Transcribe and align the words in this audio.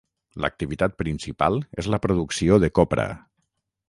L'activitat 0.43 0.95
principal 1.01 1.59
és 1.83 1.89
la 1.95 1.99
producció 2.07 2.57
de 2.65 2.71
copra. 2.81 3.07